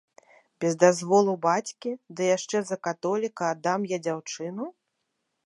[0.63, 1.91] Без дазволу бацькі,
[2.21, 4.63] ды яшчэ за католіка аддам я дзяўчыну?